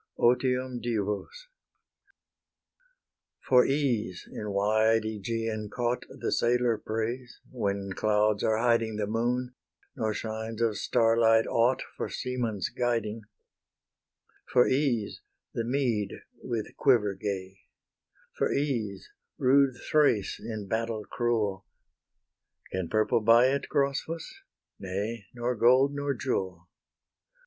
OTIUM 0.17 0.79
DIVOS. 0.81 1.47
For 3.47 3.67
ease, 3.67 4.27
in 4.31 4.49
wide 4.49 5.05
Aegean 5.05 5.69
caught, 5.69 6.07
The 6.09 6.31
sailor 6.31 6.79
prays, 6.79 7.39
when 7.51 7.93
clouds 7.93 8.43
are 8.43 8.57
hiding 8.57 8.95
The 8.95 9.05
moon, 9.05 9.53
nor 9.95 10.11
shines 10.15 10.59
of 10.59 10.79
starlight 10.79 11.45
aught 11.45 11.83
For 11.95 12.09
seaman's 12.09 12.69
guiding: 12.69 13.21
For 14.51 14.67
ease 14.67 15.21
the 15.53 15.63
Mede, 15.63 16.21
with 16.41 16.75
quiver 16.77 17.13
gay: 17.13 17.59
For 18.35 18.51
ease 18.51 19.07
rude 19.37 19.75
Thrace, 19.87 20.39
in 20.39 20.67
battle 20.67 21.05
cruel: 21.05 21.67
Can 22.71 22.89
purple 22.89 23.21
buy 23.21 23.49
it, 23.49 23.69
Grosphus? 23.69 24.33
Nay, 24.79 25.27
Nor 25.35 25.55
gold, 25.55 25.93
nor 25.93 26.15
jewel. 26.15 26.67